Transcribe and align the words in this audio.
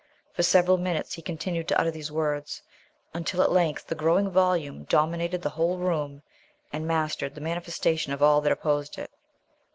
For 0.33 0.41
several 0.41 0.79
minutes 0.79 1.13
he 1.13 1.21
continued 1.21 1.67
to 1.67 1.79
utter 1.79 1.91
these 1.91 2.11
words, 2.11 2.63
until 3.13 3.43
at 3.43 3.51
length 3.51 3.85
the 3.85 3.93
growing 3.93 4.31
volume 4.31 4.85
dominated 4.85 5.43
the 5.43 5.51
whole 5.51 5.77
room 5.77 6.23
and 6.73 6.87
mastered 6.87 7.35
the 7.35 7.41
manifestation 7.41 8.11
of 8.11 8.23
all 8.23 8.41
that 8.41 8.51
opposed 8.51 8.97
it. 8.97 9.11